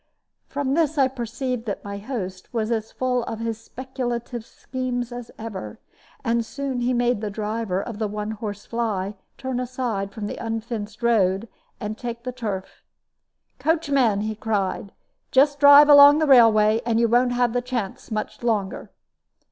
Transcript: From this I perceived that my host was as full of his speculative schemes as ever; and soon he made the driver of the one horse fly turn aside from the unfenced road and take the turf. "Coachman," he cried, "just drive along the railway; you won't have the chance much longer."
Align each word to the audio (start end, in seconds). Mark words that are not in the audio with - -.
From 0.47 0.73
this 0.73 0.97
I 0.97 1.07
perceived 1.07 1.65
that 1.65 1.83
my 1.83 1.99
host 1.99 2.51
was 2.51 2.71
as 2.71 2.91
full 2.91 3.21
of 3.25 3.37
his 3.37 3.61
speculative 3.61 4.43
schemes 4.43 5.11
as 5.11 5.29
ever; 5.37 5.77
and 6.25 6.43
soon 6.43 6.79
he 6.79 6.91
made 6.91 7.21
the 7.21 7.29
driver 7.29 7.83
of 7.83 7.99
the 7.99 8.07
one 8.07 8.31
horse 8.31 8.65
fly 8.65 9.13
turn 9.37 9.59
aside 9.59 10.11
from 10.11 10.25
the 10.25 10.43
unfenced 10.43 11.03
road 11.03 11.47
and 11.79 11.99
take 11.99 12.23
the 12.23 12.31
turf. 12.31 12.81
"Coachman," 13.59 14.21
he 14.21 14.33
cried, 14.33 14.91
"just 15.29 15.59
drive 15.59 15.87
along 15.87 16.17
the 16.17 16.25
railway; 16.25 16.81
you 16.95 17.07
won't 17.07 17.33
have 17.33 17.53
the 17.53 17.61
chance 17.61 18.09
much 18.09 18.41
longer." 18.41 18.89